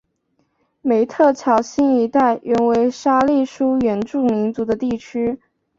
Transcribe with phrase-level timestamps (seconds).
[0.81, 5.39] 梅特乔辛一带原为沙利殊原住民族的地域。